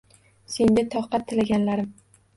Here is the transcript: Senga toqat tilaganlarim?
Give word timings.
Senga 0.53 0.85
toqat 0.95 1.27
tilaganlarim? 1.33 1.93